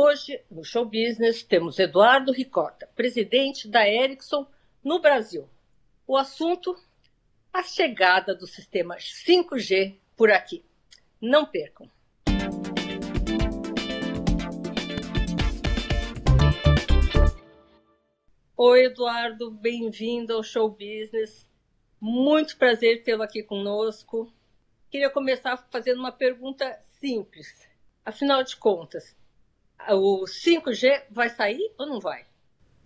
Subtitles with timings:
[0.00, 4.46] Hoje, no Show Business, temos Eduardo Ricota, presidente da Ericsson
[4.80, 5.48] no Brasil.
[6.06, 6.78] O assunto,
[7.52, 10.64] a chegada do sistema 5G por aqui.
[11.20, 11.90] Não percam!
[18.56, 21.44] Oi, Eduardo, bem-vindo ao Show Business.
[22.00, 24.32] Muito prazer tê-lo aqui conosco.
[24.92, 27.68] Queria começar fazendo uma pergunta simples.
[28.04, 29.18] Afinal de contas,
[29.94, 32.24] o 5G vai sair ou não vai?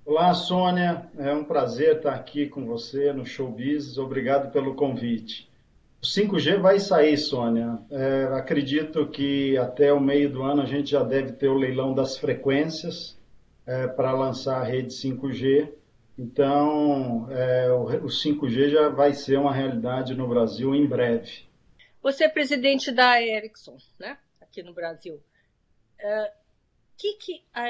[0.05, 1.09] Olá, Sônia.
[1.17, 3.99] É um prazer estar aqui com você no Show Business.
[3.99, 5.49] Obrigado pelo convite.
[6.03, 7.79] O 5G vai sair, Sônia.
[7.91, 11.95] É, acredito que até o meio do ano a gente já deve ter o leilão
[11.95, 13.17] das frequências
[13.65, 15.73] é, para lançar a rede 5G.
[16.19, 21.45] Então, é, o, o 5G já vai ser uma realidade no Brasil em breve.
[22.03, 24.19] Você é presidente da Ericsson, né?
[24.41, 25.23] Aqui no Brasil.
[26.01, 26.33] É,
[27.03, 27.65] que que a,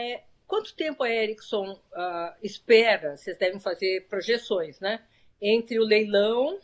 [0.47, 3.17] quanto tempo a Ericsson uh, espera?
[3.17, 5.03] Vocês devem fazer projeções, né?
[5.41, 6.59] Entre o leilão,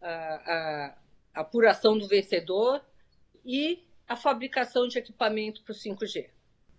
[0.00, 0.96] a,
[1.34, 2.80] a apuração do vencedor
[3.44, 6.30] e a fabricação de equipamento para o 5G.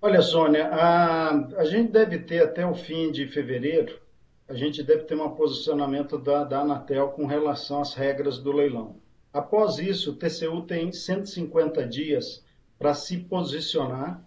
[0.02, 4.02] Olha, Sônia, a, a gente deve ter até o fim de fevereiro,
[4.50, 9.00] a gente deve ter um posicionamento da, da Anatel com relação às regras do leilão.
[9.32, 12.44] Após isso, o TCU tem 150 dias
[12.78, 14.26] para se posicionar.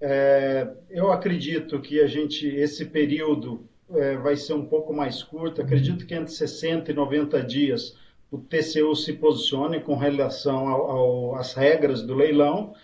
[0.00, 5.60] É, eu acredito que a gente, esse período é, vai ser um pouco mais curto,
[5.60, 7.96] acredito que entre 60 e 90 dias
[8.30, 12.74] o TCU se posicione com relação às regras do leilão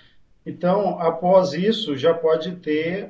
[0.47, 3.09] então, após isso, já pode ter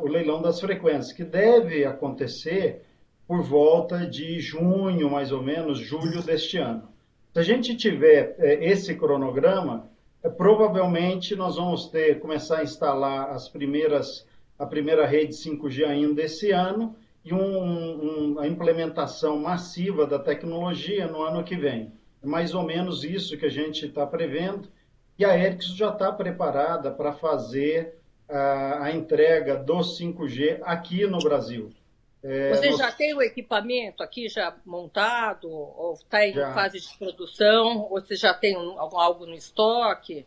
[0.00, 2.82] o leilão das frequências, que deve acontecer
[3.26, 6.88] por volta de junho, mais ou menos, julho deste ano.
[7.32, 9.90] Se a gente tiver é, esse cronograma,
[10.28, 14.26] provavelmente nós vamos ter começar a instalar as primeiras
[14.58, 17.38] a primeira rede 5G ainda esse ano e um,
[18.34, 21.92] um, a implementação massiva da tecnologia no ano que vem.
[22.22, 24.68] É mais ou menos isso que a gente está prevendo
[25.18, 31.18] e a Ericsson já está preparada para fazer a, a, entrega do 5G aqui no
[31.18, 31.72] Brasil.
[32.22, 32.78] É, Você nós...
[32.78, 36.52] já tem o equipamento aqui já montado, ou está em já.
[36.52, 40.24] fase de produção, ou você já tem algo no estoque?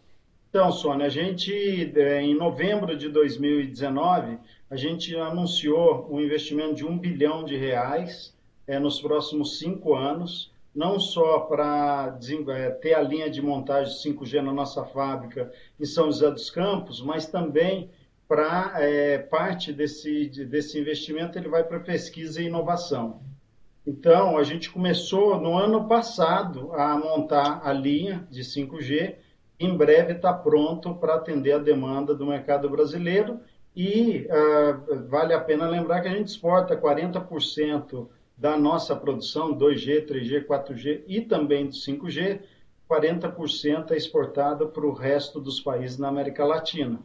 [0.50, 1.54] Então, Sônia, a gente,
[1.98, 4.38] é, em novembro de 2019,
[4.70, 8.34] a gente anunciou um investimento de um bilhão de reais
[8.68, 12.20] é, nos próximos cinco anos não só para
[12.50, 17.02] é, ter a linha de montagem 5G na nossa fábrica em São José dos Campos,
[17.02, 17.90] mas também
[18.28, 23.22] para é, parte desse, desse investimento ele vai para pesquisa e inovação.
[23.86, 29.16] Então, a gente começou no ano passado a montar a linha de 5G,
[29.60, 33.40] em breve está pronto para atender a demanda do mercado brasileiro
[33.76, 40.06] e uh, vale a pena lembrar que a gente exporta 40% da nossa produção 2G,
[40.08, 42.42] 3G, 4G e também do 5G,
[42.90, 47.00] 40% é exportado para o resto dos países na América Latina.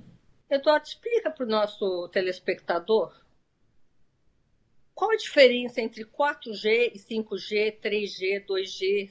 [0.50, 3.14] Eduardo, explica para o nosso telespectador
[5.00, 9.10] qual a diferença entre 4G e 5G, 3G, 2G.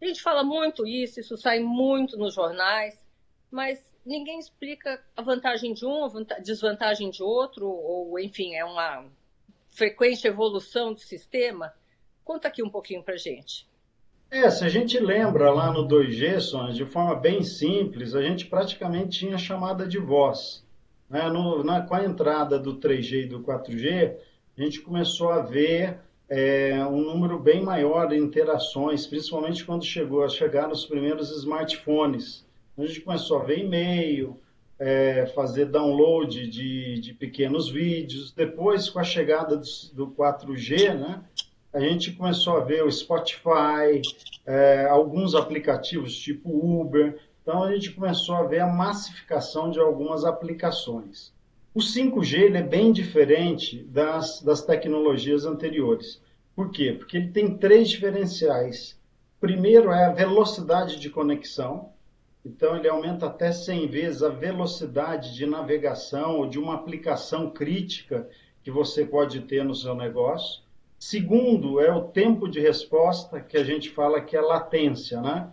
[0.00, 2.96] A gente fala muito isso, isso sai muito nos jornais,
[3.50, 9.04] mas ninguém explica a vantagem de um, a desvantagem de outro, ou enfim, é uma
[9.70, 11.74] frequente evolução do sistema?
[12.22, 13.66] Conta aqui um pouquinho para gente.
[14.30, 18.46] É, se a gente lembra lá no 2G, Sônia, de forma bem simples, a gente
[18.46, 20.65] praticamente tinha chamada de voz.
[21.08, 21.28] Né?
[21.28, 24.16] No, na, com a entrada do 3G e do 4G,
[24.56, 30.28] a gente começou a ver é, um número bem maior de interações, principalmente quando chegou,
[30.28, 32.44] chegaram os primeiros smartphones.
[32.76, 34.38] A gente começou a ver e-mail,
[34.78, 38.32] é, fazer download de, de pequenos vídeos.
[38.32, 41.22] Depois, com a chegada do, do 4G, né,
[41.72, 44.00] a gente começou a ver o Spotify,
[44.46, 47.18] é, alguns aplicativos tipo Uber.
[47.46, 51.32] Então, a gente começou a ver a massificação de algumas aplicações.
[51.72, 56.20] O 5G ele é bem diferente das, das tecnologias anteriores.
[56.56, 56.96] Por quê?
[56.98, 58.98] Porque ele tem três diferenciais.
[59.38, 61.92] Primeiro é a velocidade de conexão,
[62.44, 68.28] então, ele aumenta até 100 vezes a velocidade de navegação ou de uma aplicação crítica
[68.62, 70.62] que você pode ter no seu negócio.
[70.98, 75.52] Segundo, é o tempo de resposta, que a gente fala que é latência, né?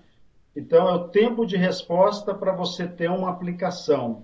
[0.56, 4.24] Então, é o tempo de resposta para você ter uma aplicação.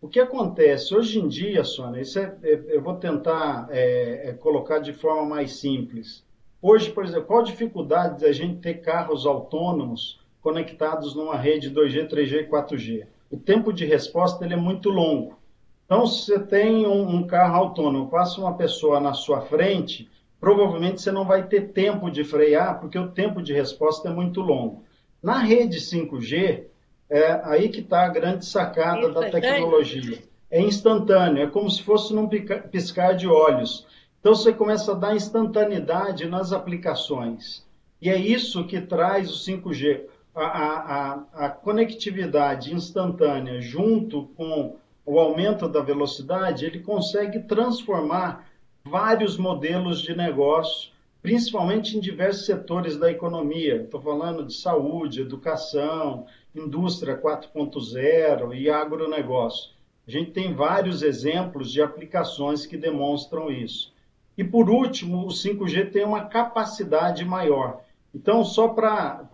[0.00, 0.94] O que acontece?
[0.94, 5.26] Hoje em dia, Sônia, isso é, é, eu vou tentar é, é, colocar de forma
[5.26, 6.24] mais simples.
[6.62, 12.08] Hoje, por exemplo, qual a dificuldade da gente ter carros autônomos conectados numa rede 2G,
[12.08, 13.06] 3G e 4G.
[13.30, 15.36] O tempo de resposta ele é muito longo.
[15.84, 20.08] Então, se você tem um, um carro autônomo, passa uma pessoa na sua frente,
[20.40, 24.40] provavelmente você não vai ter tempo de frear, porque o tempo de resposta é muito
[24.40, 24.85] longo.
[25.22, 26.64] Na rede 5G,
[27.08, 30.22] é aí que está a grande sacada da tecnologia.
[30.50, 32.28] É instantâneo, é como se fosse num
[32.70, 33.86] piscar de olhos.
[34.20, 37.64] Então você começa a dar instantaneidade nas aplicações.
[38.00, 40.02] E é isso que traz o 5G.
[40.34, 48.46] A, a, a, conectividade instantânea junto com o aumento da velocidade, ele consegue transformar
[48.84, 50.90] vários modelos de negócio,
[51.26, 53.82] principalmente em diversos setores da economia.
[53.82, 56.24] Estou falando de saúde, educação,
[56.54, 59.72] indústria 4.0 e agronegócio.
[60.06, 63.92] A gente tem vários exemplos de aplicações que demonstram isso.
[64.38, 67.80] E por último, o 5G tem uma capacidade maior.
[68.14, 69.28] Então, só para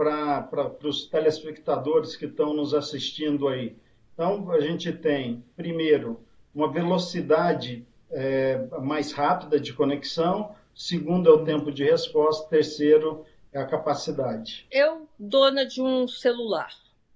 [0.83, 3.77] os telespectadores que estão nos assistindo aí.
[4.15, 6.21] Então, a gente tem, primeiro,
[6.55, 13.61] uma velocidade é, mais rápida de conexão, segundo é o tempo de resposta, terceiro é
[13.61, 14.67] a capacidade.
[14.71, 16.71] Eu, dona de um celular,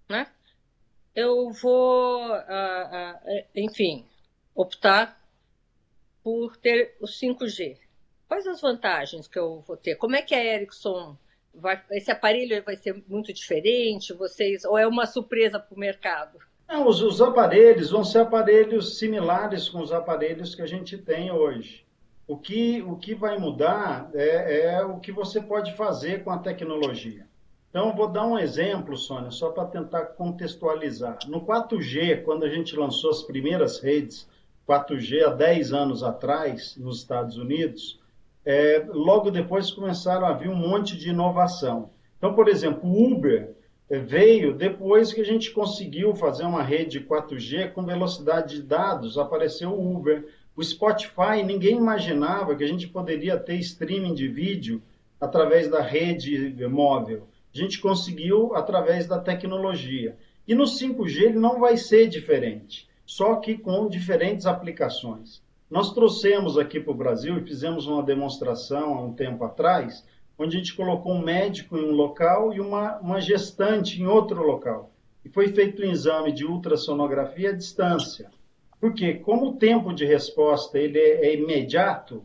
[0.09, 0.27] né?
[1.15, 4.05] Eu vou, uh, uh, enfim,
[4.55, 5.19] optar
[6.23, 7.79] por ter o 5G.
[8.29, 9.95] Quais as vantagens que eu vou ter?
[9.95, 11.17] Como é que a Ericsson
[11.55, 14.13] vai, esse aparelho vai ser muito diferente?
[14.13, 16.39] Vocês ou é uma surpresa para o mercado?
[16.69, 21.31] Não, os, os, aparelhos vão ser aparelhos similares com os aparelhos que a gente tem
[21.31, 21.86] hoje.
[22.27, 26.39] O que, o que vai mudar é, é o que você pode fazer com a
[26.39, 27.27] tecnologia.
[27.71, 31.19] Então, vou dar um exemplo, Sônia, só para tentar contextualizar.
[31.29, 34.29] No 4G, quando a gente lançou as primeiras redes
[34.67, 38.01] 4G há 10 anos atrás, nos Estados Unidos,
[38.45, 41.91] é, logo depois começaram a vir um monte de inovação.
[42.17, 43.55] Então, por exemplo, o Uber
[43.89, 49.19] é, veio depois que a gente conseguiu fazer uma rede 4G com velocidade de dados,
[49.19, 50.27] apareceu o Uber.
[50.57, 54.83] O Spotify, ninguém imaginava que a gente poderia ter streaming de vídeo
[55.21, 57.29] através da rede móvel.
[57.55, 60.17] A gente conseguiu através da tecnologia.
[60.49, 65.43] E no 5G ele não vai ser diferente, só que com diferentes aplicações.
[65.71, 70.07] Nós trouxemos aqui para o Brasil e fizemos uma demonstração há um tempo atrás,
[70.39, 74.43] onde a gente colocou um médico em um local e uma, uma gestante em outro
[74.43, 74.91] local.
[75.23, 78.31] E foi feito um exame de ultrassonografia à distância.
[78.81, 82.25] Porque, como o tempo de resposta ele é, é imediato,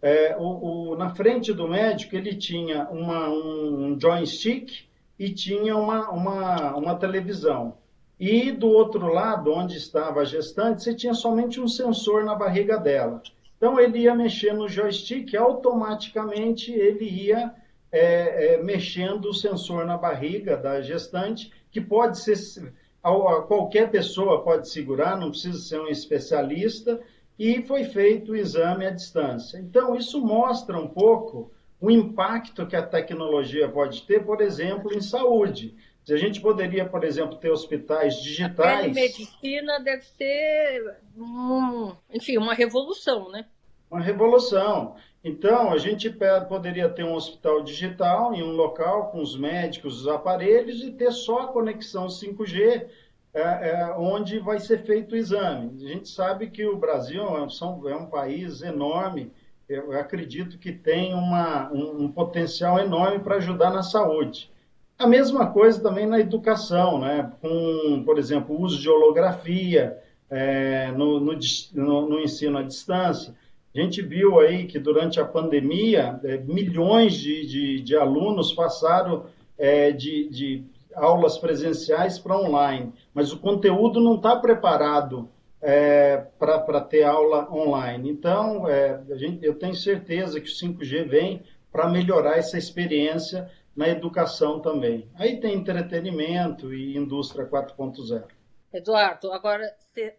[0.00, 4.86] é, o, o, na frente do médico ele tinha uma, um, um joystick
[5.18, 7.76] e tinha uma, uma, uma televisão.
[8.18, 12.76] E do outro lado, onde estava a gestante, você tinha somente um sensor na barriga
[12.78, 13.22] dela.
[13.56, 17.54] Então ele ia mexer no joystick, automaticamente ele ia
[17.92, 22.72] é, é, mexendo o sensor na barriga da gestante, que pode ser
[23.02, 27.00] qualquer pessoa pode segurar, não precisa ser um especialista,
[27.38, 29.58] e foi feito o exame à distância.
[29.58, 31.50] Então isso mostra um pouco
[31.80, 35.74] o impacto que a tecnologia pode ter, por exemplo, em saúde.
[36.04, 38.86] Se a gente poderia, por exemplo, ter hospitais digitais.
[38.86, 43.46] A medicina deve ser, um, enfim, uma revolução, né?
[43.90, 44.96] Uma revolução.
[45.24, 46.10] Então, a gente
[46.48, 51.12] poderia ter um hospital digital em um local com os médicos, os aparelhos e ter
[51.12, 52.86] só a conexão 5G,
[53.34, 55.84] é, é, onde vai ser feito o exame.
[55.84, 59.30] A gente sabe que o Brasil é um, é um país enorme,
[59.68, 64.50] eu acredito que tem uma, um, um potencial enorme para ajudar na saúde.
[64.98, 67.32] A mesma coisa também na educação, né?
[67.40, 69.98] com, por exemplo, o uso de holografia
[70.30, 71.38] é, no, no,
[71.74, 73.34] no, no, ensino à distância.
[73.74, 79.26] A gente viu aí que durante a pandemia, é, milhões de, de, de, alunos passaram
[79.56, 80.64] é, de, de,
[80.94, 85.26] aulas presenciais para online, mas o conteúdo não está preparado
[85.62, 88.10] é, para ter aula online.
[88.10, 93.88] Então, é, gente, eu tenho certeza que o 5G vem para melhorar essa experiência na
[93.88, 95.08] educação também.
[95.14, 98.24] Aí tem entretenimento e indústria 4.0.
[98.72, 100.14] Eduardo, agora você,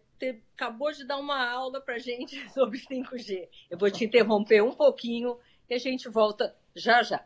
[0.54, 3.48] acabou de dar uma aula para gente sobre 5G.
[3.70, 7.24] Eu vou te interromper um pouquinho e a gente volta já já.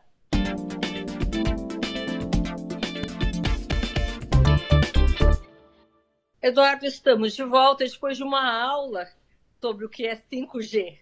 [6.41, 9.07] Eduardo, estamos de volta depois de uma aula
[9.61, 10.97] sobre o que é 5G.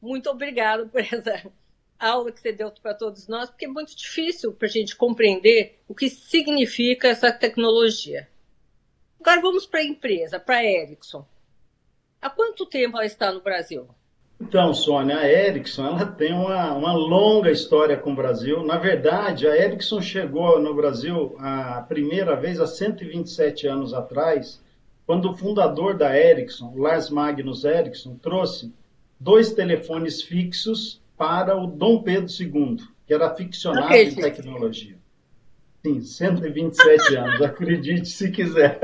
[0.00, 1.50] Muito obrigado por essa
[1.98, 5.80] aula que você deu para todos nós, porque é muito difícil para a gente compreender
[5.88, 8.28] o que significa essa tecnologia.
[9.24, 11.26] Agora vamos para a empresa, para a Ericsson.
[12.20, 13.88] Há quanto tempo ela está no Brasil?
[14.38, 18.62] Então, Sônia, a Ericsson ela tem uma, uma longa história com o Brasil.
[18.62, 24.62] Na verdade, a Ericsson chegou no Brasil a primeira vez há 127 anos atrás,
[25.06, 28.74] quando o fundador da Ericsson, Lars Magnus Ericsson, trouxe
[29.18, 32.76] dois telefones fixos para o Dom Pedro II,
[33.06, 34.98] que era aficionado okay, em tecnologia.
[35.86, 38.78] Sim, 127 anos, acredite se quiser.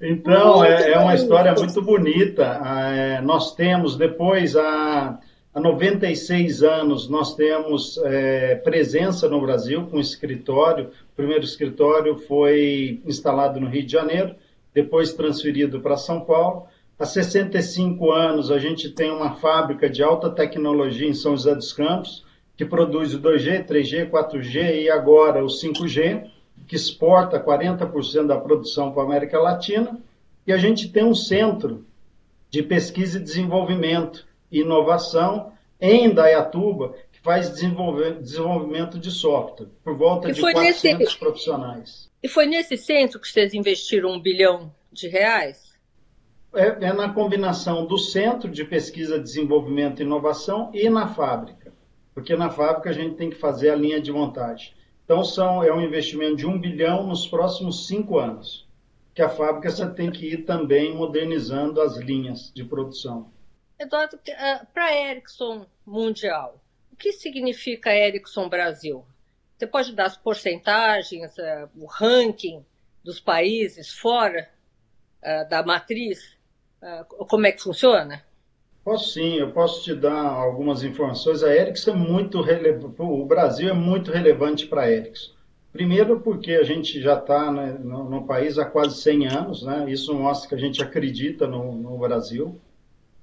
[0.00, 2.44] então, é, é, uma história muito bonita.
[2.64, 5.18] É, nós temos, depois, há,
[5.52, 10.90] há 96 anos, nós temos é, presença no Brasil com escritório.
[11.12, 14.36] O primeiro escritório foi instalado no Rio de Janeiro,
[14.72, 16.68] depois transferido para São Paulo.
[16.96, 21.72] Há 65 anos, a gente tem uma fábrica de alta tecnologia em São José dos
[21.72, 22.23] Campos,
[22.56, 26.30] que produz o 2G, 3G, 4G e agora o 5G,
[26.66, 29.98] que exporta 40% da produção para a América Latina.
[30.46, 31.84] E a gente tem um centro
[32.50, 40.32] de pesquisa e desenvolvimento e inovação em Dayatuba, que faz desenvolvimento de software, por volta
[40.32, 41.18] de 400 nesse...
[41.18, 42.10] profissionais.
[42.22, 45.74] E foi nesse centro que vocês investiram um bilhão de reais?
[46.54, 51.63] é, é na combinação do Centro de Pesquisa, Desenvolvimento e Inovação e na fábrica,
[52.14, 54.72] porque na fábrica a gente tem que fazer a linha de montagem.
[55.04, 58.66] Então são, é um investimento de um bilhão nos próximos cinco anos,
[59.14, 63.30] que a fábrica você tem que ir também modernizando as linhas de produção.
[63.78, 69.04] Eduardo, eh, para a Ericsson Mundial, o que significa Ericsson Brasil?
[69.58, 72.64] Você pode dar as porcentagens, eh, o ranking
[73.02, 74.48] dos países fora
[75.20, 76.34] eh, da matriz?
[77.08, 78.22] Como é que funciona?
[78.84, 81.42] Posso sim, eu posso te dar algumas informações.
[81.42, 85.32] A Ericsson é muito relevante, o Brasil é muito relevante para a Ericsson.
[85.72, 89.86] Primeiro porque a gente já está né, no, no, país há quase 100 anos, né?
[89.88, 92.60] isso mostra que a gente acredita no, no Brasil.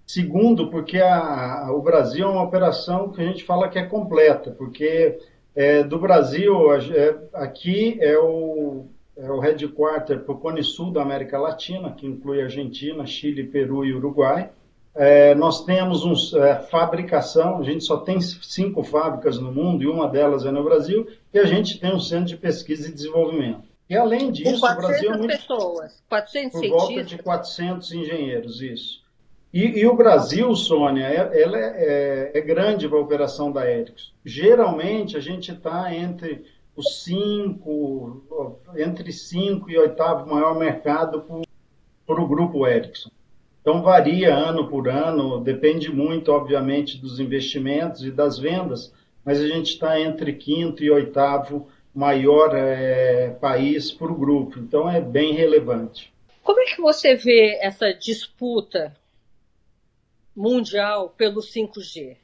[0.05, 3.85] Segundo, porque a, a, o Brasil é uma operação que a gente fala que é
[3.85, 5.19] completa, porque
[5.55, 11.03] é, do Brasil, é, aqui é o, é o headquarter para o Cone Sul da
[11.03, 14.49] América Latina, que inclui Argentina, Chile, Peru e Uruguai.
[14.93, 19.87] É, nós temos um, é, fabricação, a gente só tem cinco fábricas no mundo e
[19.87, 23.63] uma delas é no Brasil, e a gente tem um centro de pesquisa e desenvolvimento.
[23.89, 29.01] E além disso, o Brasil é muito, pessoas, 400 por volta de 400 engenheiros, isso.
[29.53, 33.69] E, e o Brasil, Sônia, é, ela é, é, é grande para a operação da
[33.69, 34.11] Ericsson.
[34.23, 36.45] Geralmente a gente está entre
[36.75, 38.23] o cinco,
[38.77, 41.25] entre 5 e oitavo maior mercado
[42.07, 43.09] para o grupo Ericsson.
[43.61, 48.91] Então varia ano por ano, depende muito, obviamente, dos investimentos e das vendas,
[49.23, 54.89] mas a gente está entre quinto e oitavo maior é, país para o grupo, então
[54.89, 56.11] é bem relevante.
[56.41, 58.95] Como é que você vê essa disputa
[60.35, 62.17] mundial pelo 5G?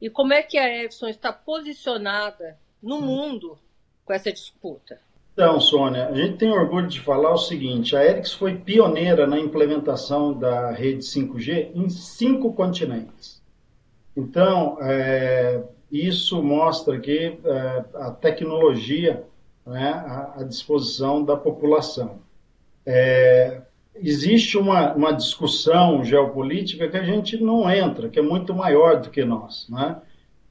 [0.00, 3.58] E como é que a Ericsson está posicionada no mundo
[4.04, 5.00] com essa disputa?
[5.34, 9.38] Então, Sônia, a gente tem orgulho de falar o seguinte: a Ericsson foi pioneira na
[9.38, 13.42] implementação da rede 5G em cinco continentes.
[14.16, 15.60] Então, é,
[15.90, 19.24] isso mostra que é, a tecnologia
[19.66, 19.90] né,
[20.36, 22.20] à, disposição da população.
[22.86, 23.60] É,
[23.96, 29.10] existe uma, uma discussão geopolítica que a gente não entra, que é muito maior do
[29.10, 29.66] que nós.
[29.68, 29.96] Né?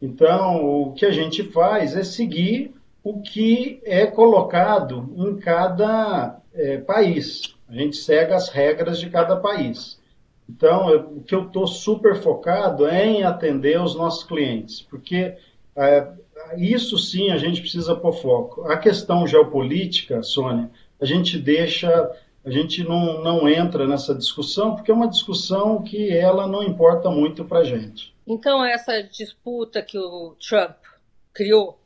[0.02, 6.78] Então, o que a gente faz é seguir o que é colocado em cada é,
[6.78, 7.54] país.
[7.68, 10.00] A gente segue as regras de cada país.
[10.50, 15.36] Então, eu, o que eu estou super focado é em atender os nossos clientes, porque
[15.76, 16.08] é,
[16.58, 18.64] isso sim a gente precisa pôr foco.
[18.66, 20.70] A questão geopolítica, Sônia,
[21.00, 22.12] a gente deixa,
[22.46, 27.10] a gente não, não entra nessa discussão, porque é uma discussão que ela não importa
[27.10, 28.14] muito para a gente.
[28.26, 30.78] Então, essa disputa que o Trump
[31.34, 31.80] criou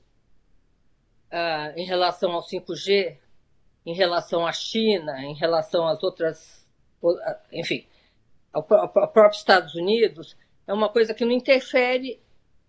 [1.32, 3.18] uh, em relação ao 5G,
[3.86, 6.66] em relação à China, em relação às outras,
[7.52, 7.86] enfim,
[8.52, 10.36] ao, ao próprio Estados Unidos,
[10.68, 12.20] é uma coisa que não interfere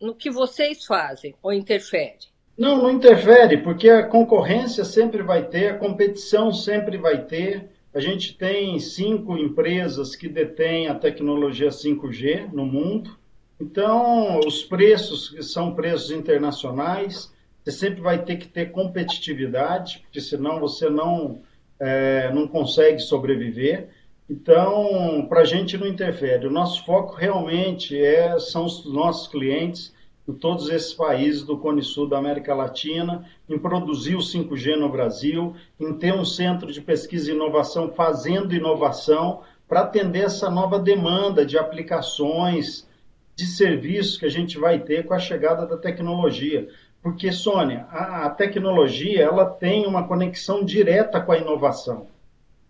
[0.01, 2.29] no que vocês fazem, ou interfere?
[2.57, 7.71] Não, não interfere, porque a concorrência sempre vai ter, a competição sempre vai ter.
[7.95, 13.17] A gente tem cinco empresas que detêm a tecnologia 5G no mundo.
[13.61, 17.33] Então, os preços são preços internacionais,
[17.69, 21.43] você sempre vai ter que ter competitividade, porque senão você não,
[21.79, 23.91] é, não consegue sobreviver.
[24.29, 26.47] Então, para a gente não interfere.
[26.47, 29.95] O nosso foco realmente é, são os nossos clientes
[30.27, 34.91] em todos esses países do Cone Sul da América Latina, em produzir o 5G no
[34.91, 40.79] Brasil, em ter um centro de pesquisa e inovação fazendo inovação para atender essa nova
[40.79, 42.89] demanda de aplicações,
[43.37, 46.69] de serviços que a gente vai ter com a chegada da tecnologia.
[47.03, 52.07] Porque, Sônia, a, a tecnologia ela tem uma conexão direta com a inovação.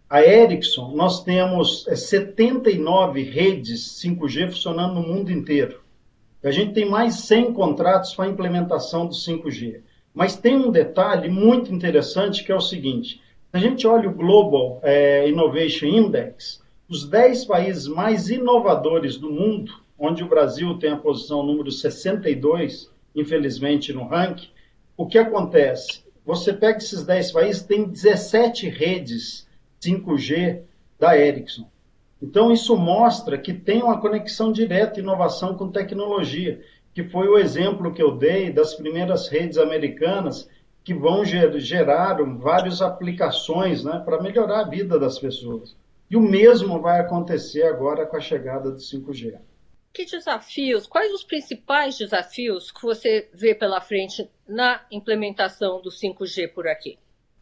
[0.08, 5.80] A Ericsson, nós temos 79 é, redes 5G funcionando no mundo inteiro.
[6.42, 9.80] A gente tem mais 100 contratos para a implementação do 5G.
[10.14, 13.20] Mas tem um detalhe muito interessante que é o seguinte:
[13.52, 19.72] a gente olha o Global é, Innovation Index, os 10 países mais inovadores do mundo,
[19.98, 24.48] onde o Brasil tem a posição número 62, infelizmente, no ranking,
[24.96, 26.02] o que acontece?
[26.24, 29.46] Você pega esses 10 países, tem 17 redes
[29.80, 30.62] 5G
[30.98, 31.68] da Ericsson.
[32.20, 36.60] Então, isso mostra que tem uma conexão direta inovação com tecnologia,
[36.92, 40.48] que foi o exemplo que eu dei das primeiras redes americanas
[40.82, 45.76] que vão ger gerar várias aplicações né, para melhorar a vida das pessoas.
[46.10, 49.38] E o mesmo vai acontecer agora com a chegada do 5G.
[49.98, 56.52] Que desafios, quais os principais desafios que você vê pela frente na implementação do 5G
[56.54, 56.96] por aqui?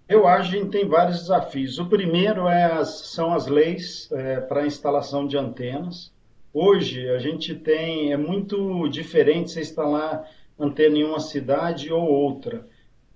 [0.09, 1.79] Eu acho que tem vários desafios.
[1.79, 6.11] O primeiro é as, são as leis é, para a instalação de antenas.
[6.51, 10.27] Hoje a gente tem, é muito diferente você instalar
[10.59, 12.67] antena em uma cidade ou outra.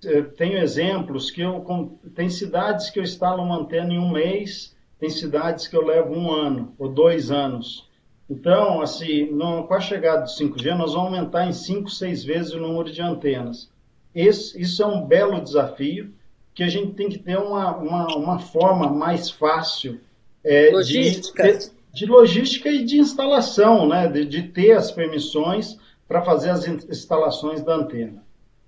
[0.03, 1.65] Eu tenho exemplos que eu,
[2.13, 6.13] tem cidades que eu instalo uma antena em um mês, tem cidades que eu levo
[6.13, 7.89] um ano ou dois anos.
[8.31, 12.53] Então, assim, no, com a chegada do 5G, nós vamos aumentar em 5, 6 vezes
[12.53, 13.69] o número de antenas.
[14.15, 16.13] Esse, isso é um belo desafio
[16.53, 19.99] que a gente tem que ter uma, uma, uma forma mais fácil
[20.45, 21.43] é, logística.
[21.43, 24.07] De, de, logística e de instalação, né?
[24.07, 28.23] de, de ter as permissões para fazer as instalações da antena.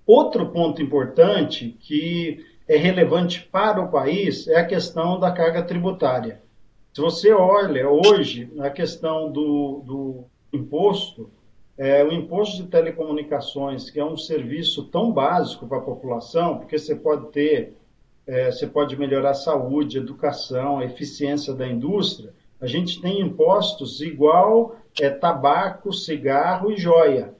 [0.06, 6.43] Outro ponto importante que é relevante para o país é a questão da carga tributária.
[6.94, 11.28] Se você olha hoje a questão do, do imposto,
[11.76, 16.78] é, o imposto de telecomunicações, que é um serviço tão básico para a população, porque
[16.78, 17.74] você pode ter,
[18.24, 23.20] é, você pode melhorar a saúde, a educação, a eficiência da indústria, a gente tem
[23.20, 27.34] impostos igual é, tabaco, cigarro e joia.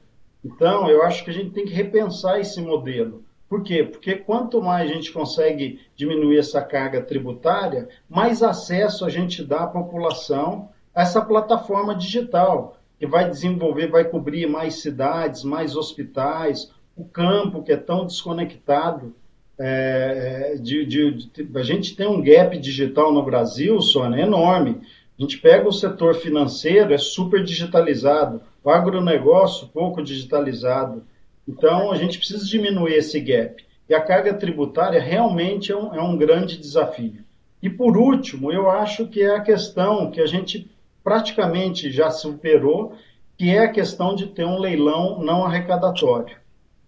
[0.44, 3.22] Então, eu acho que a gente tem que repensar esse modelo.
[3.48, 3.84] Por quê?
[3.84, 9.64] Porque quanto mais a gente consegue diminuir essa carga tributária, mais acesso a gente dá
[9.64, 16.70] à população a essa plataforma digital que vai desenvolver, vai cobrir mais cidades, mais hospitais,
[16.96, 19.14] o campo que é tão desconectado.
[19.58, 24.80] É, é de, de, de, a gente tem um gap digital no Brasil, Sônia, enorme.
[25.16, 31.04] A gente pega o setor financeiro, é super digitalizado, o agronegócio, pouco digitalizado.
[31.46, 33.64] Então, a gente precisa diminuir esse gap.
[33.88, 37.24] E a carga tributária realmente é um, é um grande desafio.
[37.62, 40.70] E, por último, eu acho que é a questão que a gente
[41.02, 42.94] praticamente já superou,
[43.36, 46.36] que é a questão de ter um leilão não arrecadatório.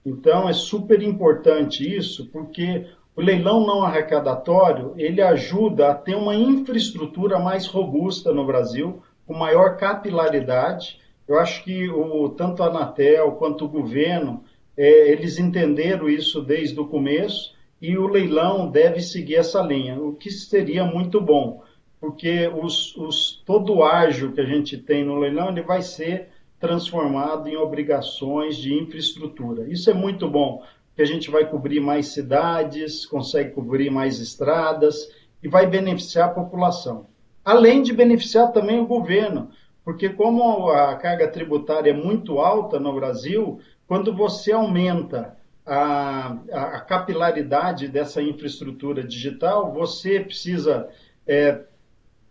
[0.04, 6.34] Então é super importante isso, porque o leilão não arrecadatório, ele ajuda a ter uma
[6.34, 11.00] infraestrutura mais robusta no Brasil, com maior capilaridade.
[11.28, 14.44] Eu acho que o, tanto a Anatel quanto o governo,
[14.76, 20.14] é, eles entenderam isso desde o começo e o leilão deve seguir essa linha, o
[20.14, 21.62] que seria muito bom
[22.00, 26.28] porque os, os, todo o ágio que a gente tem no leilão ele vai ser
[26.58, 29.66] transformado em obrigações de infraestrutura.
[29.68, 35.10] Isso é muito bom, porque a gente vai cobrir mais cidades, consegue cobrir mais estradas
[35.42, 37.06] e vai beneficiar a população.
[37.44, 39.50] Além de beneficiar também o governo,
[39.86, 46.80] porque como a carga tributária é muito alta no Brasil, quando você aumenta a, a
[46.80, 50.88] capilaridade dessa infraestrutura digital, você precisa
[51.24, 51.60] é,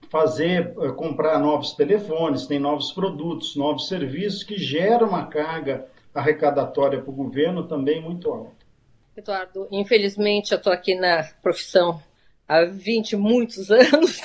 [0.09, 6.99] fazer, eh, comprar novos telefones, tem novos produtos, novos serviços que geram uma carga arrecadatória
[6.99, 8.65] para o governo também muito alta.
[9.15, 12.03] Eduardo, infelizmente eu estou aqui na profissão
[12.45, 14.19] há 20 muitos anos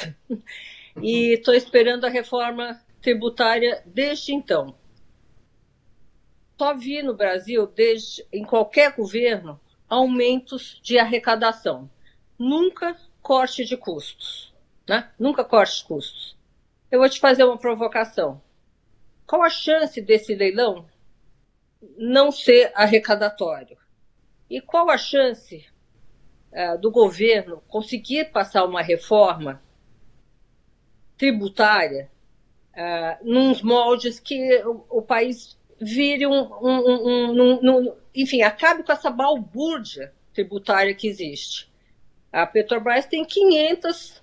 [1.00, 4.74] e estou esperando a reforma tributária desde então.
[6.58, 9.58] Só vi no Brasil, desde em qualquer governo,
[9.88, 11.90] aumentos de arrecadação,
[12.38, 14.50] nunca corte de custos
[14.90, 15.08] né?
[15.16, 16.36] Nunca corte custos.
[16.90, 18.42] Eu vou te fazer uma provocação.
[19.24, 20.84] Qual a chance desse leilão
[21.96, 23.78] não ser arrecadatório?
[24.50, 25.64] E qual a chance
[26.52, 29.62] uh, do governo conseguir passar uma reforma
[31.16, 32.10] tributária
[32.76, 38.92] uh, nos moldes que o, o país vire um, um, um, um, enfim, acabe com
[38.92, 41.70] essa balbúrdia tributária que existe.
[42.32, 44.22] A Petrobras tem 500 uh,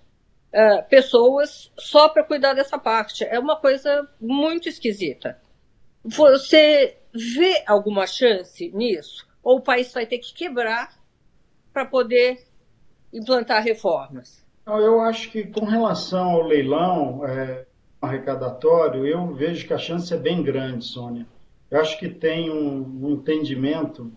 [0.90, 3.24] pessoas só para cuidar dessa parte.
[3.24, 5.40] É uma coisa muito esquisita.
[6.04, 9.28] Você vê alguma chance nisso?
[9.44, 10.98] Ou o país vai ter que quebrar
[11.74, 12.46] para poder
[13.12, 14.46] implantar reformas?
[14.66, 17.66] Eu acho que com relação ao leilão é,
[18.02, 21.26] arrecadatório, eu vejo que a chance é bem grande, Sônia.
[21.70, 24.12] Eu acho que tem um, um entendimento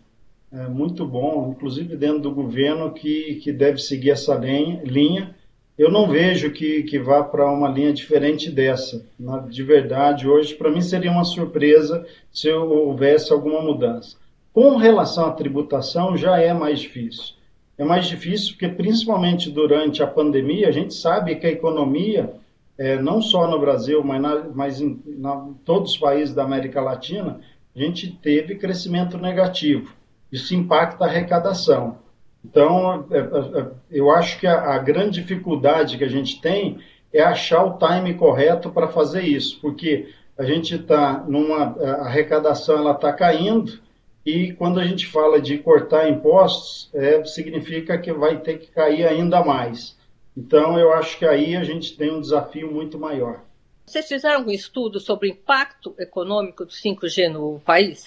[0.52, 5.34] é, muito bom, inclusive dentro do governo, que, que deve seguir essa linha.
[5.78, 9.06] Eu não vejo que, que vá para uma linha diferente dessa.
[9.18, 14.16] Na, de verdade, hoje, para mim seria uma surpresa se houvesse alguma mudança.
[14.52, 17.34] Com relação à tributação, já é mais difícil.
[17.78, 22.34] É mais difícil porque, principalmente durante a pandemia, a gente sabe que a economia,
[22.80, 26.80] é, não só no Brasil, mas, na, mas em na, todos os países da América
[26.80, 27.38] Latina,
[27.76, 29.94] a gente teve crescimento negativo.
[30.32, 31.98] Isso impacta a arrecadação.
[32.42, 36.78] Então, é, é, é, eu acho que a, a grande dificuldade que a gente tem
[37.12, 42.78] é achar o time correto para fazer isso, porque a gente está numa a arrecadação
[42.78, 43.78] ela está caindo
[44.24, 49.06] e quando a gente fala de cortar impostos é, significa que vai ter que cair
[49.06, 49.99] ainda mais.
[50.36, 53.42] Então eu acho que aí a gente tem um desafio muito maior.
[53.86, 58.06] Vocês fizeram um estudo sobre o impacto econômico do 5G no país?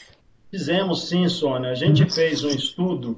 [0.50, 1.72] Fizemos sim, Sônia.
[1.72, 3.18] A gente fez um estudo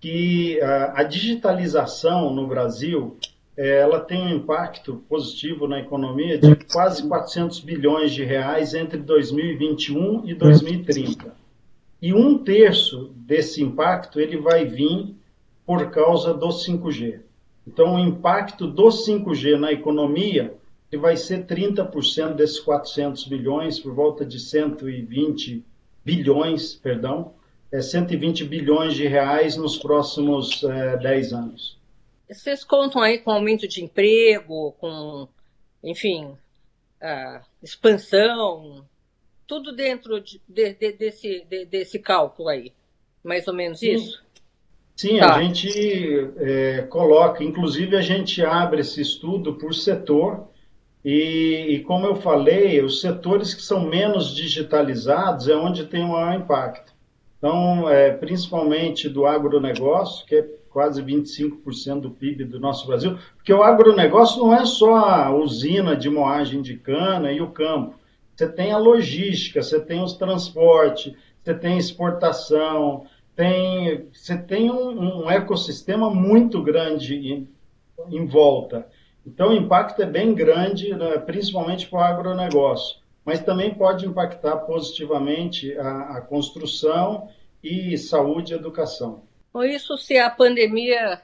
[0.00, 3.16] que a, a digitalização no Brasil
[3.56, 8.98] é, ela tem um impacto positivo na economia de quase 400 bilhões de reais entre
[8.98, 11.34] 2021 e 2030.
[12.02, 15.14] E um terço desse impacto ele vai vir
[15.64, 17.20] por causa do 5G.
[17.66, 20.54] Então, o impacto do 5G na economia
[20.94, 25.64] ele vai ser 30% desses 400 bilhões, por volta de 120
[26.04, 27.34] bilhões, perdão,
[27.72, 31.78] é 120 bilhões de reais nos próximos é, 10 anos.
[32.30, 35.28] Vocês contam aí com aumento de emprego, com,
[35.82, 36.36] enfim,
[37.62, 38.84] expansão,
[39.46, 42.72] tudo dentro de, de, de, desse, desse cálculo aí,
[43.22, 44.12] mais ou menos isso?
[44.12, 44.18] Sim,
[45.18, 45.34] tá.
[45.34, 50.48] a gente é, coloca, inclusive a gente abre esse estudo por setor
[51.04, 56.08] e, e, como eu falei, os setores que são menos digitalizados é onde tem o
[56.08, 56.94] maior impacto.
[57.36, 63.52] Então, é, principalmente do agronegócio, que é quase 25% do PIB do nosso Brasil, porque
[63.52, 67.96] o agronegócio não é só a usina de moagem de cana e o campo.
[68.34, 73.04] Você tem a logística, você tem os transportes, você tem exportação,
[73.34, 77.48] tem, você tem um, um ecossistema muito grande em,
[78.10, 78.86] em, volta.
[79.26, 84.58] Então, o impacto é bem grande, né, principalmente para o agronegócio mas também pode impactar
[84.58, 87.28] positivamente a, a construção
[87.62, 89.22] e saúde e educação.
[89.52, 91.22] Ou isso se a pandemia,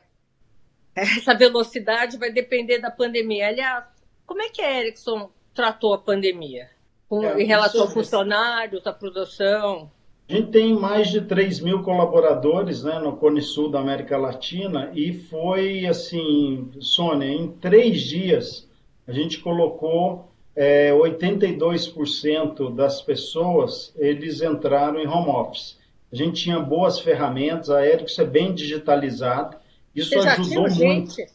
[0.95, 3.49] essa velocidade vai depender da pandemia.
[3.49, 3.85] Aliás,
[4.25, 6.71] como é que a Ericsson tratou a pandemia?
[7.09, 9.91] Com, é, em relação aos funcionários, à produção?
[10.31, 14.93] A gente tem mais de 3 mil colaboradores né, no Cone Sul da América Latina
[14.95, 18.69] e foi assim, Sônia, em três dias
[19.09, 25.77] a gente colocou é, 82% das pessoas eles entraram em home office.
[26.13, 29.61] A gente tinha boas ferramentas, a Ericsson é bem digitalizada,
[29.93, 31.11] isso ajudou muito.
[31.11, 31.27] Gente?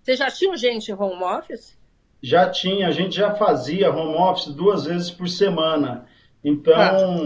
[0.00, 1.76] Você já tinha gente em home office?
[2.22, 6.06] Já tinha, a gente já fazia home office duas vezes por semana.
[6.44, 6.74] Então,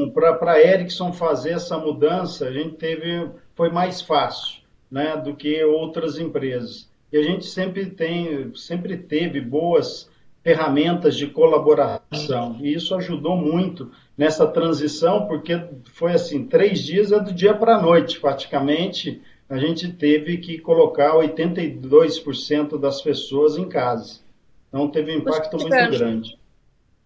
[0.07, 0.11] ah.
[0.39, 5.63] para a Ericsson fazer essa mudança, a gente teve, foi mais fácil né, do que
[5.65, 6.91] outras empresas.
[7.13, 10.11] E a gente sempre tem, sempre teve boas
[10.43, 12.59] ferramentas de colaboração.
[12.61, 15.61] E isso ajudou muito nessa transição, porque
[15.93, 20.59] foi assim, três dias é do dia para a noite, praticamente, a gente teve que
[20.59, 24.21] colocar 82% das pessoas em casa.
[24.69, 26.39] Então teve um impacto muito grande.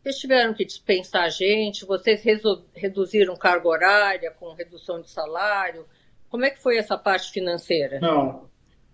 [0.07, 2.23] Vocês tiveram que dispensar gente, vocês
[2.73, 5.85] reduziram carga horária com redução de salário.
[6.29, 7.99] Como é que foi essa parte financeira?
[7.99, 8.45] Não,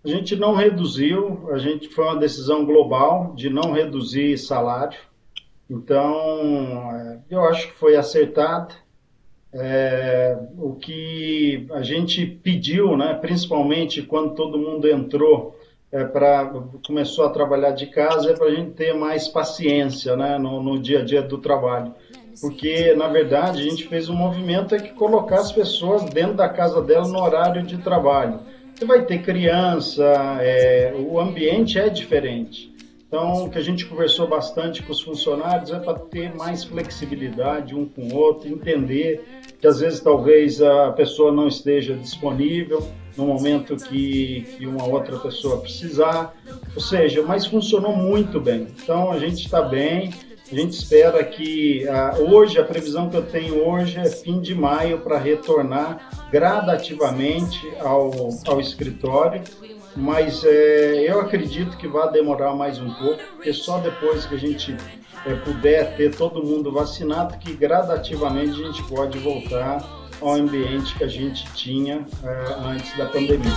[0.03, 4.97] a gente não reduziu, a gente foi uma decisão global de não reduzir salário.
[5.69, 8.73] Então, é, eu acho que foi acertado.
[9.53, 15.55] É, o que a gente pediu, né, principalmente quando todo mundo entrou
[15.93, 16.51] é, para
[16.85, 20.77] começou a trabalhar de casa, é para a gente ter mais paciência né, no, no
[20.77, 21.93] dia a dia do trabalho
[22.39, 26.49] porque na verdade a gente fez um movimento é que colocar as pessoas dentro da
[26.49, 28.39] casa dela no horário de trabalho.
[28.75, 30.03] Você vai ter criança,
[30.41, 32.73] é, o ambiente é diferente.
[33.07, 37.75] Então, o que a gente conversou bastante com os funcionários é para ter mais flexibilidade
[37.75, 42.83] um com o outro, entender que às vezes talvez a pessoa não esteja disponível
[43.17, 46.33] no momento que, que uma outra pessoa precisar.
[46.75, 48.67] Ou seja, mas funcionou muito bem.
[48.83, 50.13] Então, a gente está bem.
[50.51, 54.53] A gente espera que uh, hoje, a previsão que eu tenho hoje é fim de
[54.53, 59.41] maio para retornar gradativamente ao, ao escritório
[59.95, 64.37] mas é, eu acredito que vai demorar mais um pouco, porque só depois que a
[64.39, 64.75] gente
[65.25, 71.03] é, puder ter todo mundo vacinado, que gradativamente a gente pode voltar ao ambiente que
[71.03, 73.51] a gente tinha é, antes da pandemia.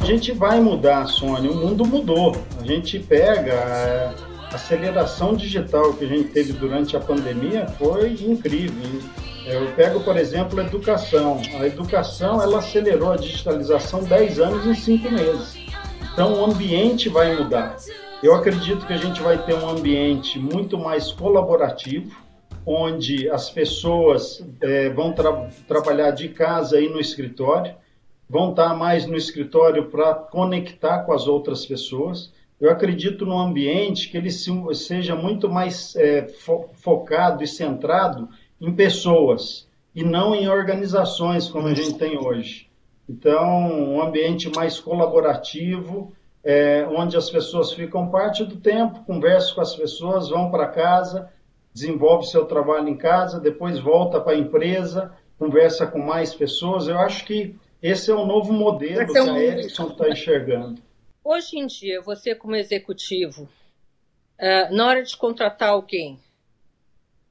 [0.00, 1.50] A gente vai mudar, Sônia.
[1.50, 2.34] O mundo mudou.
[2.58, 4.14] A gente pega
[4.50, 9.02] a aceleração digital que a gente teve durante a pandemia foi incrível.
[9.48, 11.40] Eu pego, por exemplo, a educação.
[11.58, 15.56] A educação ela acelerou a digitalização 10 anos em 5 meses.
[16.12, 17.76] Então o ambiente vai mudar.
[18.22, 22.14] Eu acredito que a gente vai ter um ambiente muito mais colaborativo,
[22.66, 27.74] onde as pessoas é, vão tra trabalhar de casa e no escritório
[28.28, 32.30] vão estar mais no escritório para conectar com as outras pessoas.
[32.60, 38.28] Eu acredito num ambiente que ele seja muito mais é, fo focado e centrado
[38.60, 42.68] em pessoas e não em organizações como a gente tem hoje.
[43.08, 46.12] Então, um ambiente mais colaborativo,
[46.44, 51.32] é, onde as pessoas ficam parte do tempo, conversam com as pessoas, vão para casa,
[51.72, 56.86] desenvolve seu trabalho em casa, depois volta para a empresa, conversa com mais pessoas.
[56.86, 60.82] Eu acho que esse é o novo modelo que a Ericsson está enxergando.
[61.24, 66.18] Hoje em dia, você como executivo, uh, na hora de contratar alguém,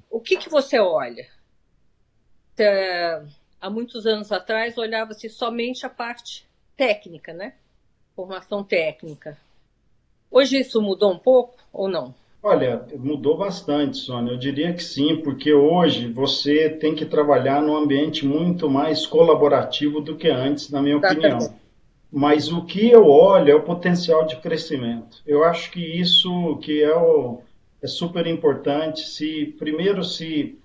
[0.09, 1.27] o que, que você olha?
[2.59, 3.27] Uh,
[3.61, 7.53] há muitos anos atrás, olhava-se somente a parte técnica, né?
[8.15, 9.37] Formação técnica.
[10.29, 12.13] Hoje isso mudou um pouco ou não?
[12.41, 14.31] Olha, mudou bastante, Sônia.
[14.31, 19.99] Eu diria que sim, porque hoje você tem que trabalhar num ambiente muito mais colaborativo
[20.01, 21.39] do que antes, na minha opinião.
[22.11, 25.21] Mas o que eu olho é o potencial de crescimento.
[25.25, 27.41] Eu acho que isso que é, o,
[27.81, 29.01] é super importante.
[29.01, 30.57] Se primeiro se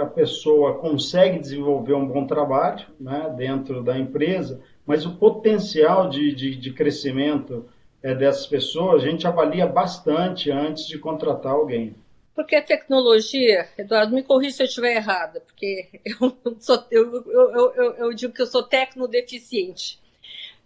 [0.00, 6.34] a pessoa consegue desenvolver um bom trabalho né, dentro da empresa, mas o potencial de,
[6.34, 7.68] de, de crescimento
[8.02, 11.94] é, dessas pessoas, a gente avalia bastante antes de contratar alguém.
[12.34, 17.74] Porque a tecnologia, Eduardo, me corrija se eu estiver errada, porque eu, sou, eu, eu,
[17.74, 19.98] eu, eu digo que eu sou tecnodeficiente.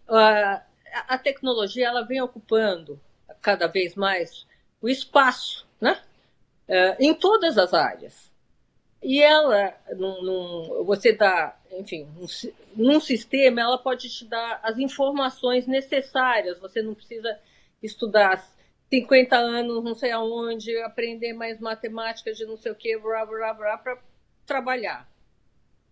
[0.08, 0.60] Uh,
[1.08, 3.00] a tecnologia ela vem ocupando
[3.40, 4.46] cada vez mais
[4.82, 6.02] o espaço, né?
[6.68, 8.30] Uh, em todas as áreas.
[9.02, 12.26] E ela, num, num, você dá, enfim, num,
[12.76, 16.58] num sistema, ela pode te dar as informações necessárias.
[16.58, 17.38] Você não precisa
[17.82, 18.46] estudar
[18.88, 23.98] 50 anos, não sei aonde, aprender mais matemática de não sei o que, para
[24.46, 25.10] trabalhar.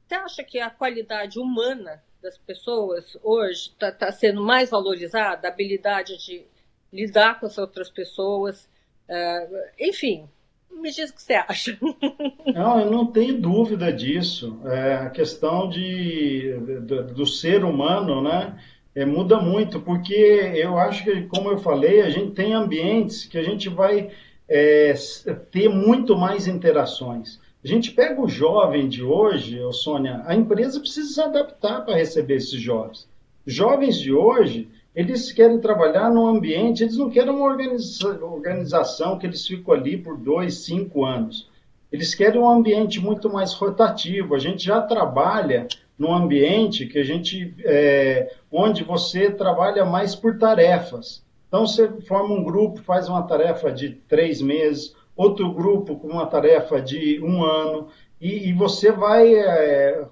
[0.07, 5.48] Você acha que a qualidade humana das pessoas hoje está tá sendo mais valorizada?
[5.48, 6.44] A habilidade de
[6.92, 8.68] lidar com as outras pessoas?
[9.11, 10.29] Uh, enfim,
[10.70, 11.77] me diz o que você acha.
[12.55, 14.61] Não, eu não tenho dúvida disso.
[14.64, 18.57] É, a questão de, do, do ser humano, né?
[18.94, 20.14] É, muda muito, porque
[20.55, 24.11] eu acho que, como eu falei, a gente tem ambientes que a gente vai
[24.49, 24.94] é,
[25.51, 27.38] ter muito mais interações.
[27.62, 32.37] A gente pega o jovem de hoje, Sônia, a empresa precisa se adaptar para receber
[32.37, 33.09] esses jovens.
[33.46, 39.26] Jovens de hoje, eles querem trabalhar num ambiente, eles não querem uma organiza organização que
[39.26, 41.48] eles ficam ali por dois, cinco anos.
[41.92, 44.35] Eles querem um ambiente muito mais rotativo.
[44.35, 45.66] A gente já trabalha
[45.98, 51.22] num ambiente que a gente, é, onde você trabalha mais por tarefas.
[51.46, 56.26] Então você forma um grupo, faz uma tarefa de três meses, outro grupo com uma
[56.26, 57.88] tarefa de um ano,
[58.20, 60.05] e, e você vai é,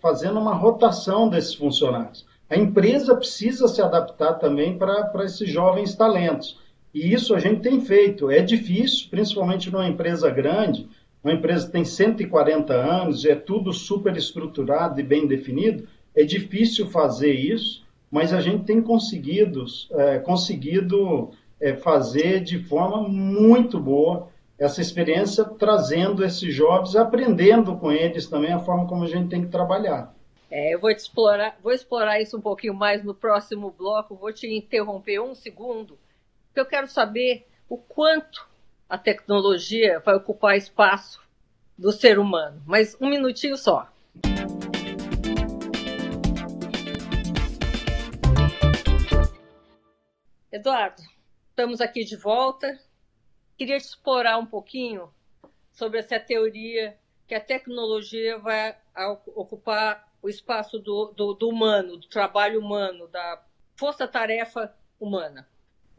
[0.00, 2.26] fazendo uma rotação desses funcionários.
[2.48, 6.58] A empresa precisa se adaptar também para esses jovens talentos.
[6.94, 8.30] E isso a gente tem feito.
[8.30, 10.88] É difícil, principalmente numa empresa grande,
[11.22, 15.88] uma empresa que tem 140 anos, é tudo super estruturado e bem definido.
[16.14, 23.06] É difícil fazer isso, mas a gente tem conseguido, é, conseguido é, fazer de forma
[23.08, 24.28] muito boa
[24.58, 29.42] essa experiência, trazendo esses jovens, aprendendo com eles também a forma como a gente tem
[29.42, 30.15] que trabalhar.
[30.48, 34.14] É, eu vou explorar, vou explorar isso um pouquinho mais no próximo bloco.
[34.14, 35.98] Vou te interromper um segundo,
[36.46, 38.48] porque eu quero saber o quanto
[38.88, 41.20] a tecnologia vai ocupar espaço
[41.76, 42.62] do ser humano.
[42.64, 43.90] Mas um minutinho só.
[50.52, 51.02] Eduardo,
[51.50, 52.78] estamos aqui de volta.
[53.58, 55.10] Queria te explorar um pouquinho
[55.72, 58.76] sobre essa teoria que a tecnologia vai
[59.34, 63.42] ocupar o espaço do, do, do humano, do trabalho humano, da
[63.76, 65.46] força-tarefa humana.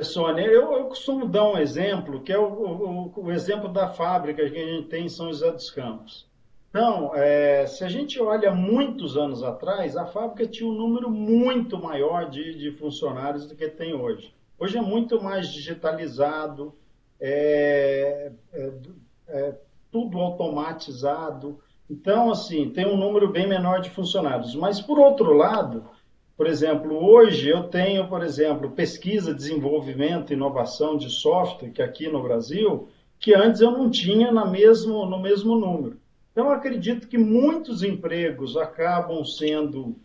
[0.02, 4.48] Sônia, eu, eu, costumo dar um exemplo, que é o, o, o, exemplo da fábrica
[4.48, 6.28] que a gente tem em São José dos Campos.
[6.70, 11.78] Então, é, se a gente olha muitos anos atrás, a fábrica tinha um número muito
[11.80, 14.32] maior de, de funcionários do que tem hoje.
[14.60, 16.76] Hoje é muito mais digitalizado,
[17.20, 18.72] é, é,
[19.30, 19.56] é
[19.92, 21.60] tudo automatizado.
[21.90, 24.56] Então, assim, tem um número bem menor de funcionários.
[24.56, 25.86] Mas, por outro lado,
[26.36, 32.22] por exemplo, hoje eu tenho, por exemplo, pesquisa, desenvolvimento, inovação de software, que aqui no
[32.22, 35.98] Brasil, que antes eu não tinha na mesmo, no mesmo número.
[36.32, 39.96] Então, acredito que muitos empregos acabam sendo,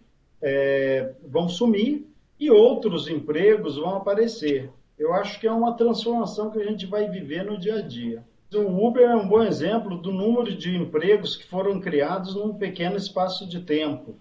[0.41, 2.07] é, vão sumir
[2.41, 4.71] e outros empregos vão aparecer.
[4.99, 8.25] Eu acho que é uma transformação que a gente vai viver no dia a dia.
[8.55, 12.97] O Uber é um bom exemplo do número de empregos que foram criados num pequeno
[12.97, 14.15] espaço de tempo.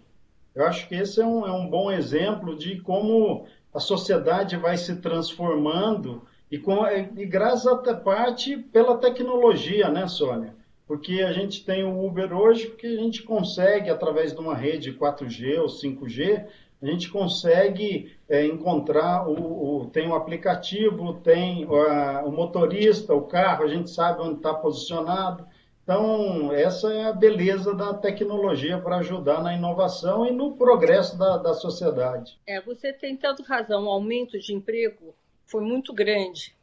[0.56, 4.78] Eu acho que esse é um, é um bom exemplo de como a sociedade vai
[4.78, 10.56] se transformando e, com, e graças a parte pela tecnologia, né, Sônia?
[10.86, 14.94] Porque a gente tem o Uber hoje porque a gente consegue, através de uma rede
[14.94, 16.46] 4G ou 5G,
[16.82, 23.64] a gente consegue é, encontrar o, o, tem o aplicativo, tem o, motorista, o carro,
[23.64, 25.46] a gente sabe onde está posicionado.
[25.84, 31.38] Então, essa é a beleza da tecnologia para ajudar na inovação e no progresso da,
[31.38, 32.40] da sociedade.
[32.48, 35.14] É, você tem tanto razão, o aumento de emprego
[35.46, 36.56] foi muito grande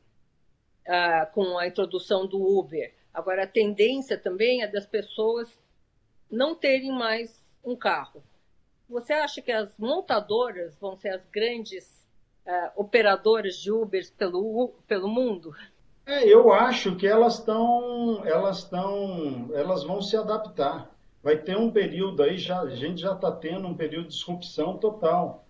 [0.86, 2.92] ah, com a introdução do Uber.
[3.12, 5.48] Agora, a tendência também é das pessoas
[6.30, 8.22] não terem mais um carro.
[8.88, 12.06] Você acha que as montadoras vão ser as grandes
[12.46, 15.54] ah, operadoras de Ubers pelo, pelo mundo?
[16.06, 20.90] É, eu acho que elas estão, elas estão, elas vão se adaptar.
[21.22, 24.78] Vai ter um período aí, já, a gente já está tendo um período de disrupção
[24.78, 25.44] total.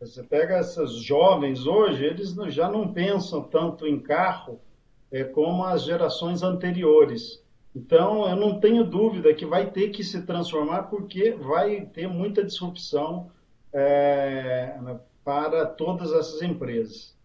[0.00, 4.60] Você pega essas jovens hoje, eles já não pensam tanto em carro
[5.12, 7.40] é, como as gerações anteriores.
[7.74, 12.44] Então, eu não tenho dúvida que vai ter que se transformar porque vai ter muita
[12.44, 13.30] disrupção
[13.72, 14.76] é,
[15.24, 17.16] para todas essas empresas.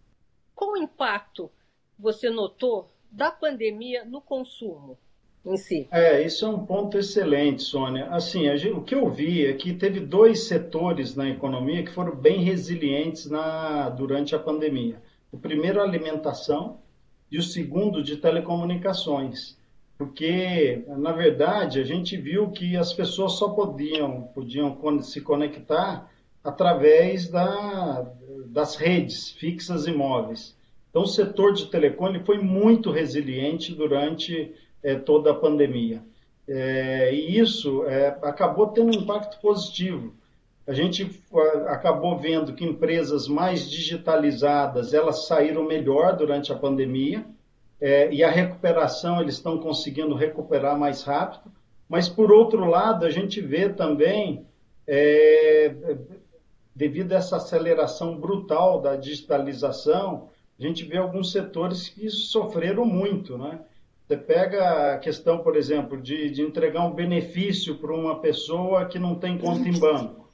[0.54, 1.50] Qual o impacto
[1.98, 4.98] você notou da pandemia no consumo
[5.46, 5.88] em si?
[5.92, 8.08] É, isso é um ponto excelente, Sônia.
[8.08, 12.16] Assim, gente, o que eu vi é que teve dois setores na economia que foram
[12.16, 15.02] bem resilientes na, durante a pandemia.
[15.32, 16.80] O primeiro, a alimentação,
[17.32, 19.58] e o segundo, de telecomunicações.
[19.98, 26.12] Porque, na verdade, a gente viu que as pessoas só podiam, podiam se conectar
[26.44, 28.06] através da,
[28.48, 30.56] das redes fixas e móveis.
[30.90, 34.54] Então, o setor de telecom foi muito resiliente durante
[34.84, 36.04] é, toda a pandemia.
[36.48, 40.14] É, e isso é, acabou tendo um impacto positivo.
[40.68, 41.22] A gente
[41.68, 47.26] acabou vendo que empresas mais digitalizadas elas saíram melhor durante a pandemia
[47.80, 51.52] é, e a recuperação eles estão conseguindo recuperar mais rápido.
[51.88, 54.46] Mas por outro lado a gente vê também
[54.88, 55.76] é,
[56.76, 63.38] devido a essa aceleração brutal da digitalização a gente vê alguns setores que sofreram muito,
[63.38, 63.60] né?
[64.08, 69.00] Você pega a questão, por exemplo, de, de entregar um benefício para uma pessoa que
[69.00, 70.30] não tem conta em banco.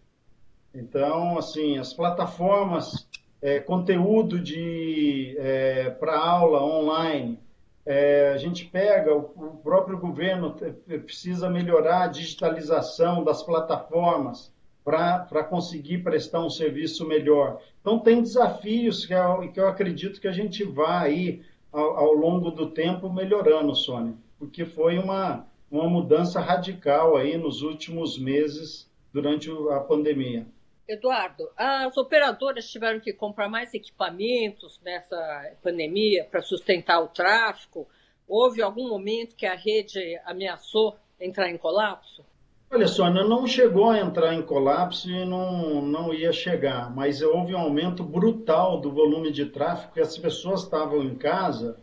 [0.74, 3.08] Então, assim, as plataformas,
[3.42, 7.40] é, conteúdo de é, para aula online,
[7.86, 15.44] é, a gente pega, o, o próprio governo precisa melhorar a digitalização das plataformas para
[15.44, 17.62] conseguir prestar um serviço melhor.
[17.82, 22.14] Então, tem desafios que eu, que eu acredito que a gente vai aí, ao, ao,
[22.14, 28.90] longo do tempo, melhorando, Sônia, porque foi uma, uma mudança radical aí nos últimos meses
[29.14, 30.46] durante a pandemia.
[30.92, 37.88] Eduardo, as operadoras tiveram que comprar mais equipamentos nessa pandemia para sustentar o tráfego.
[38.28, 42.26] Houve algum momento que a rede ameaçou entrar em colapso?
[42.70, 47.54] Olha só, não chegou a entrar em colapso e não, não ia chegar, mas houve
[47.54, 51.78] um aumento brutal do volume de tráfego, as pessoas estavam em casa,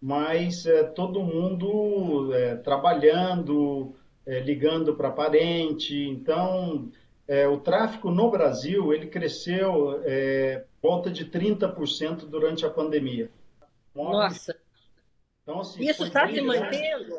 [0.00, 3.94] mas é, todo mundo é, trabalhando,
[4.26, 5.96] é, ligando para parente.
[6.10, 6.90] Então,
[7.26, 13.30] é, o tráfego no Brasil ele cresceu é, volta de 30% durante a pandemia.
[13.94, 14.56] Nossa!
[15.42, 17.16] Então, assim, Isso está se mantendo?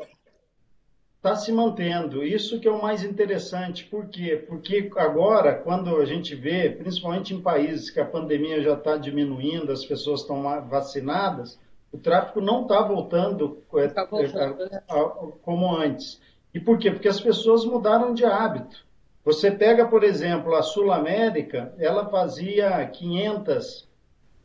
[1.26, 2.22] está se mantendo.
[2.22, 3.84] Isso que é o mais interessante.
[3.84, 4.44] Por quê?
[4.48, 9.72] Porque agora, quando a gente vê, principalmente em países que a pandemia já está diminuindo,
[9.72, 11.58] as pessoas estão vacinadas,
[11.92, 14.82] o tráfego não está voltando, é, tá voltando é, né?
[15.42, 16.20] como antes.
[16.54, 16.90] E por quê?
[16.90, 18.85] Porque as pessoas mudaram de hábito.
[19.26, 23.88] Você pega, por exemplo, a Sul América, ela fazia 500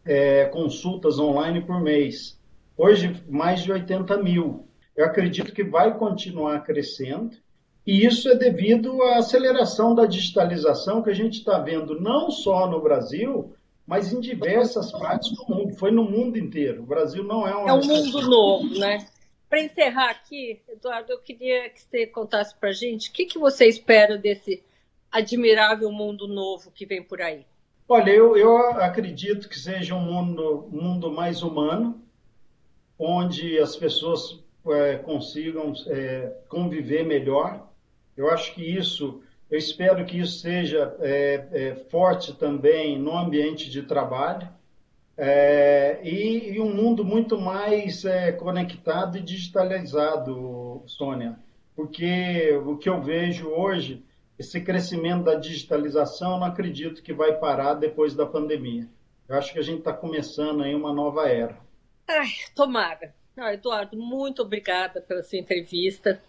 [0.03, 2.35] é, consultas online por mês.
[2.75, 4.65] Hoje, mais de 80 mil.
[4.97, 7.37] Eu acredito que vai continuar crescendo.
[7.85, 12.67] E isso é devido à aceleração da digitalização que a gente está vendo não só
[12.67, 13.53] no Brasil,
[13.85, 15.75] mas em diversas partes do mundo.
[15.75, 16.81] Foi no mundo inteiro.
[16.81, 17.67] O Brasil não é um.
[17.69, 19.05] É um mundo novo, né?
[19.47, 23.37] Para encerrar aqui, Eduardo, eu queria que você contasse para a gente o que, que
[23.37, 24.63] você espera desse
[25.11, 27.45] admirável mundo novo que vem por aí.
[27.87, 32.01] Olha, eu, eu acredito que seja um mundo, mundo mais humano,
[32.97, 37.67] onde as pessoas é, consigam é, conviver melhor.
[38.15, 43.69] Eu acho que isso, eu espero que isso seja é, é forte também no ambiente
[43.69, 44.47] de trabalho.
[45.17, 51.37] É, e, e, um mundo muito mais é, conectado e digitalizado, Sônia,
[51.75, 54.03] porque o que eu vejo hoje,
[54.37, 58.87] esse crescimento da digitalização, não acredito que vai parar depois da pandemia.
[59.27, 61.57] Eu acho que a gente está começando aí uma nova era.
[62.07, 63.13] Ai, tomara.
[63.37, 66.21] Ah, Eduardo, muito obrigada pela sua entrevista.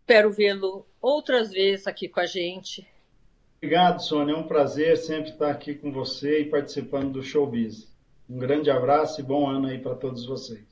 [0.00, 2.86] Espero vê-lo outras vezes aqui com a gente.
[3.56, 4.34] Obrigado, Sônia.
[4.34, 7.92] É um prazer sempre estar aqui com você e participando do Showbiz.
[8.30, 10.64] Um grande abraço e bom ano aí para todos vocês.